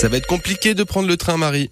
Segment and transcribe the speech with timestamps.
[0.00, 1.68] Ça va être compliqué de prendre le train, Marie.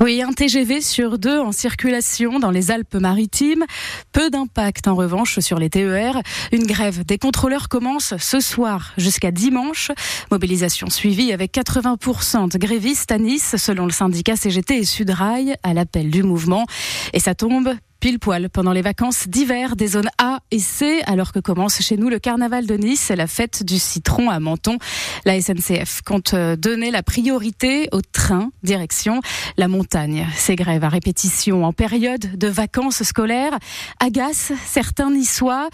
[0.00, 3.64] Oui, un TGV sur deux en circulation dans les Alpes-Maritimes.
[4.12, 6.22] Peu d'impact en revanche sur les TER.
[6.52, 9.90] Une grève des contrôleurs commence ce soir jusqu'à dimanche.
[10.30, 15.74] Mobilisation suivie avec 80% de grévistes à Nice selon le syndicat CGT et Sudrail à
[15.74, 16.66] l'appel du mouvement.
[17.12, 21.30] Et ça tombe pile poil pendant les vacances d'hiver des zones A et C, alors
[21.30, 24.78] que commence chez nous le carnaval de Nice la fête du citron à Menton.
[25.24, 29.20] La SNCF compte euh, donner la priorité au train direction
[29.56, 30.26] la montagne.
[30.34, 33.56] Ces grèves à répétition en période de vacances scolaires
[34.00, 35.68] agacent certains niçois.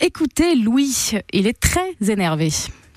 [0.00, 2.50] Écoutez Louis, il est très énervé.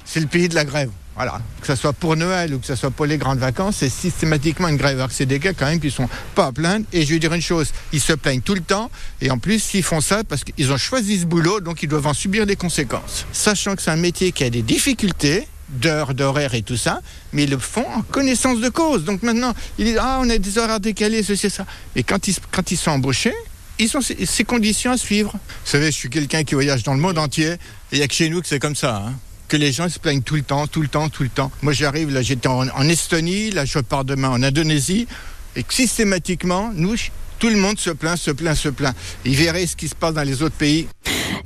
[0.03, 0.91] C'est le pays de la grève.
[1.15, 3.89] Voilà, que ce soit pour Noël ou que ce soit pour les grandes vacances, c'est
[3.89, 5.05] systématiquement une grève.
[5.11, 6.85] C'est des gars quand même qui sont pas à plaindre.
[6.91, 8.91] Et je vais dire une chose, ils se plaignent tout le temps.
[9.21, 12.07] Et en plus, ils font ça parce qu'ils ont choisi ce boulot, donc ils doivent
[12.07, 13.25] en subir les conséquences.
[13.31, 17.01] Sachant que c'est un métier qui a des difficultés, d'heures, d'horaires et tout ça,
[17.31, 19.05] mais ils le font en connaissance de cause.
[19.05, 21.65] Donc maintenant, ils disent, ah, on a des horaires décalés, ceci, ça.
[21.95, 23.33] Et quand ils, sont embauchés,
[23.79, 25.31] ils ont ces, conditions à suivre.
[25.31, 27.55] Vous savez, je suis quelqu'un qui voyage dans le monde entier,
[27.91, 28.97] il n'y a que chez nous que c'est comme ça.
[29.07, 29.13] Hein
[29.47, 31.51] que les gens se plaignent tout le temps, tout le temps, tout le temps.
[31.61, 35.07] Moi, j'arrive, là, j'étais en, Estonie, là, je pars demain en Indonésie,
[35.55, 36.95] et que systématiquement, nous,
[37.39, 38.95] tout le monde se plaint, se plaint, se plaint.
[39.25, 40.87] Ils verraient ce qui se passe dans les autres pays.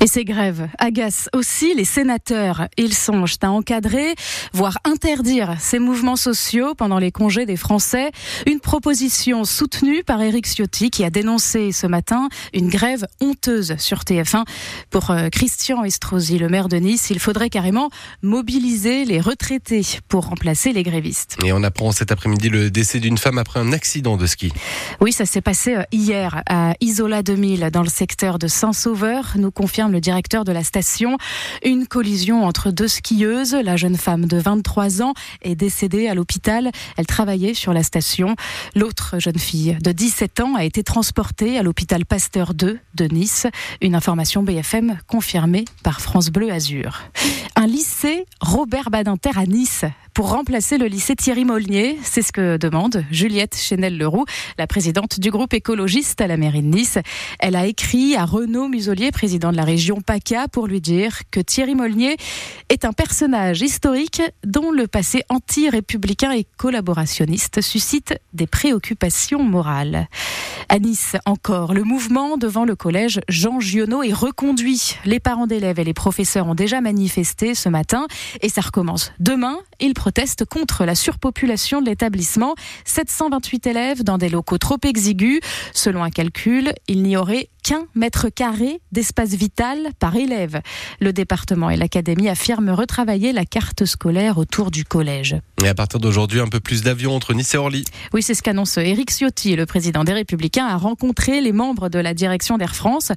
[0.01, 2.69] Et ces grèves agacent aussi les sénateurs.
[2.77, 4.15] Ils songent à encadrer,
[4.53, 8.11] voire interdire ces mouvements sociaux pendant les congés des Français.
[8.47, 13.99] Une proposition soutenue par Éric Ciotti qui a dénoncé ce matin une grève honteuse sur
[13.99, 14.45] TF1.
[14.89, 17.89] Pour euh, Christian Estrosi, le maire de Nice, il faudrait carrément
[18.21, 21.37] mobiliser les retraités pour remplacer les grévistes.
[21.43, 24.53] Et on apprend cet après-midi le décès d'une femme après un accident de ski.
[25.01, 29.51] Oui, ça s'est passé euh, hier à Isola 2000 dans le secteur de Saint-Sauveur, nous
[29.51, 31.17] confirme le directeur de la station.
[31.63, 33.53] Une collision entre deux skieuses.
[33.53, 36.71] La jeune femme de 23 ans est décédée à l'hôpital.
[36.97, 38.35] Elle travaillait sur la station.
[38.75, 43.47] L'autre jeune fille de 17 ans a été transportée à l'hôpital Pasteur 2 de Nice.
[43.81, 47.01] Une information BFM confirmée par France Bleu Azur.
[47.55, 49.85] Un lycée Robert Badinter à Nice
[50.19, 51.97] pour remplacer le lycée Thierry Molnier.
[52.03, 54.25] C'est ce que demande Juliette Chenel-Leroux,
[54.57, 56.97] la présidente du groupe écologiste à la mairie de Nice.
[57.39, 61.39] Elle a écrit à Renaud Muselier, président de la région PACA, pour lui dire que
[61.39, 62.17] Thierry Molnier
[62.67, 70.09] est un personnage historique dont le passé anti-républicain et collaborationniste suscite des préoccupations morales.
[70.67, 74.97] À Nice, encore, le mouvement devant le collège Jean Giono est reconduit.
[75.05, 78.05] Les parents d'élèves et les professeurs ont déjà manifesté ce matin
[78.41, 79.57] et ça recommence demain.
[79.79, 82.55] Ils protestent contre la surpopulation de l'établissement.
[82.85, 85.39] 728 élèves dans des locaux trop exigus.
[85.71, 90.61] Selon un calcul, il n'y aurait qu'un mètre carré d'espace vital par élève.
[90.99, 95.35] Le département et l'académie affirment retravailler la carte scolaire autour du collège.
[95.63, 97.83] Et à partir d'aujourd'hui, un peu plus d'avions entre Nice et Orly.
[98.13, 101.99] Oui, c'est ce qu'annonce Éric Ciotti, le président des Républicains, a rencontré les membres de
[101.99, 103.11] la direction d'Air France.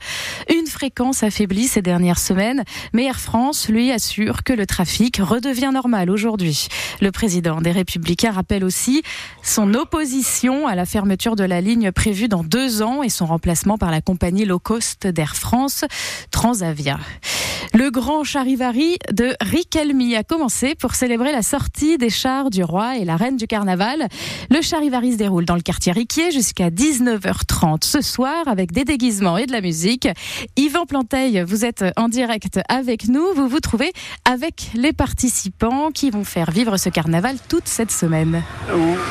[0.50, 5.70] Une fréquence affaiblie ces dernières semaines, mais Air France lui assure que le trafic redevient
[5.72, 6.68] normal aujourd'hui.
[7.00, 9.02] Le président des Républicains rappelle aussi
[9.42, 13.78] son opposition à la fermeture de la ligne prévue dans deux ans et son remplacement
[13.78, 15.84] par la compagnie low cost d'Air France,
[16.30, 16.98] Transavia.
[17.74, 22.98] Le grand charivari de Ricalmi a commencé pour célébrer la sortie des chars du roi
[22.98, 24.08] et la reine du carnaval.
[24.50, 29.38] Le charivari se déroule dans le quartier Riquier jusqu'à 19h30 ce soir avec des déguisements
[29.38, 30.06] et de la musique.
[30.56, 33.24] Yvan Planteil, vous êtes en direct avec nous.
[33.34, 33.92] Vous vous trouvez
[34.24, 38.42] avec les participants qui vont faire vivre ce carnaval toute cette semaine.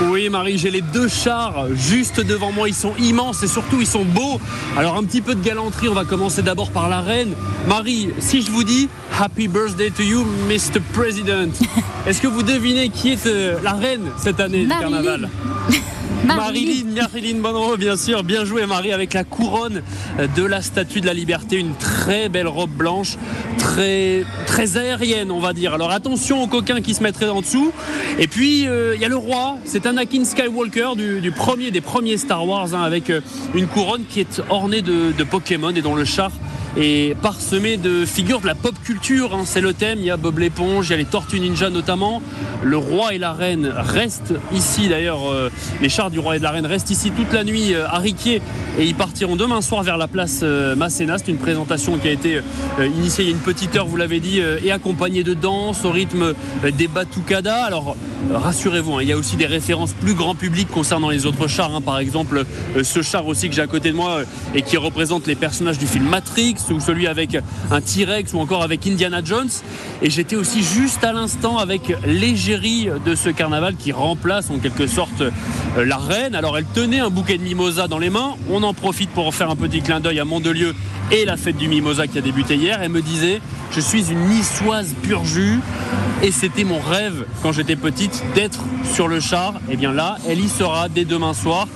[0.03, 2.67] Oui, Marie, j'ai les deux chars juste devant moi.
[2.67, 4.39] Ils sont immenses et surtout ils sont beaux.
[4.77, 5.89] Alors un petit peu de galanterie.
[5.89, 7.33] On va commencer d'abord par la reine.
[7.67, 10.79] Marie, si je vous dis Happy Birthday to you, Mr.
[10.93, 11.51] President,
[12.07, 15.29] est-ce que vous devinez qui est euh, la reine cette année du carnaval?
[16.25, 18.23] Marilyn, Marilyn Monroe, bien sûr.
[18.23, 19.81] Bien joué, Marie, avec la couronne
[20.35, 21.57] de la Statue de la Liberté.
[21.57, 23.17] Une très belle robe blanche,
[23.57, 25.73] très, très aérienne, on va dire.
[25.73, 27.71] Alors attention aux coquins qui se mettraient en dessous.
[28.19, 29.57] Et puis, euh, il y a le roi.
[29.65, 33.21] C'est Anakin Skywalker du, premier, des premiers Star Wars, hein, avec euh,
[33.55, 36.31] une couronne qui est ornée de, de Pokémon et dont le char
[36.77, 39.35] est parsemé de figures de la pop culture.
[39.35, 39.41] hein.
[39.45, 39.99] C'est le thème.
[39.99, 42.21] Il y a Bob l'éponge, il y a les Tortues Ninja notamment.
[42.63, 45.31] Le roi et la reine restent ici d'ailleurs.
[45.31, 45.49] euh,
[45.81, 47.97] les chars du roi et de la reine restent ici toute la nuit euh, à
[47.97, 48.41] Riquier
[48.77, 51.17] et ils partiront demain soir vers la place euh, Masséna.
[51.17, 52.41] C'est une présentation qui a été
[52.79, 55.91] initiée il y a une petite heure, vous l'avez dit, et accompagnée de danse au
[55.91, 56.33] rythme
[56.77, 57.63] des batucadas.
[57.65, 57.95] Alors
[58.31, 61.75] rassurez-vous, hein, il y a aussi des références plus grand public concernant les autres chars.
[61.75, 61.81] hein.
[61.81, 62.45] Par exemple,
[62.81, 64.21] ce char aussi que j'ai à côté de moi
[64.55, 67.37] et qui représente les personnages du film Matrix ou celui avec
[67.71, 69.49] un T-Rex ou encore avec Indiana Jones.
[70.01, 74.85] Et j'étais aussi juste à l'instant avec Léger de ce carnaval qui remplace en quelque
[74.85, 76.35] sorte euh, la reine.
[76.35, 78.35] Alors elle tenait un bouquet de mimosa dans les mains.
[78.49, 80.75] On en profite pour faire un petit clin d'œil à Mondelieu
[81.11, 82.81] et la fête du mimosa qui a débuté hier.
[82.81, 83.39] Elle me disait
[83.73, 85.59] Je suis une niçoise pur jus.
[86.23, 88.63] Et c'était mon rêve quand j'étais petite d'être
[88.93, 89.55] sur le char.
[89.71, 91.67] Et bien là, elle y sera dès demain soir.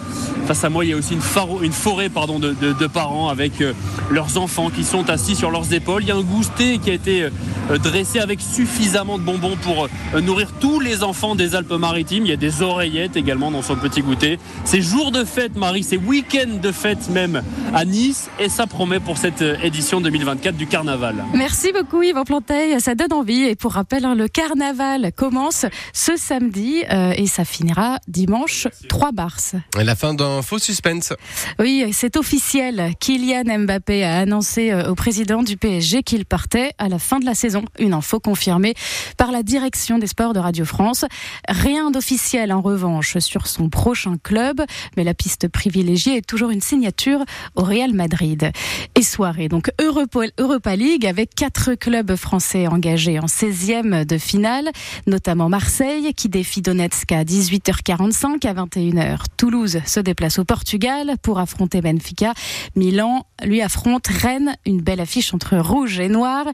[0.45, 3.74] Face à moi, il y a aussi une, forêt de, parents avec euh,
[4.12, 6.03] leurs enfants qui sont assis sur leurs épaules.
[6.03, 9.88] Il y a un goûter qui a été euh, dressé avec suffisamment de bonbons pour
[10.13, 12.25] euh, nourrir tous les enfants des Alpes-Maritimes.
[12.25, 14.38] Il y a des oreillettes également dans son petit goûter.
[14.65, 17.41] C'est jour de fête, Marie, c'est week-end de fête même
[17.74, 18.30] à Nice.
[18.39, 21.25] Et ça promet pour cette édition 2024 du carnaval.
[21.33, 23.43] Merci beaucoup Yvan Planteil, ça donne envie.
[23.43, 29.55] Et pour rappel, hein, le carnaval commence ce samedi et ça finira dimanche 3 mars.
[29.75, 31.13] La fin d'un faux suspense.
[31.59, 32.93] Oui, c'est officiel.
[32.99, 37.25] Kylian Mbappé a annoncé euh, au président du PSG qu'il partait à la fin de
[37.25, 37.63] la saison.
[37.79, 38.73] Une info confirmée
[39.17, 41.05] par la direction des sports de Radio France.
[41.47, 44.61] Rien d'officiel en revanche sur son prochain club,
[44.97, 47.23] mais la piste privilégiée est toujours une signature
[47.55, 48.51] au Real Madrid.
[48.95, 54.72] Et soirée, donc Europa League avec quatre clubs français engagés en 16e de finale,
[55.07, 59.19] notamment Marseille qui défie Donetsk à 18h45 à 21h.
[59.38, 62.33] Toulouse se déplace place au Portugal pour affronter Benfica.
[62.75, 66.45] Milan lui affronte Rennes, une belle affiche entre rouge et noir.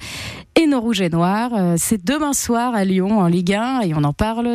[0.59, 3.93] Et nos rouges et noirs, euh, c'est demain soir à Lyon en Ligue 1 et
[3.95, 4.47] on en parle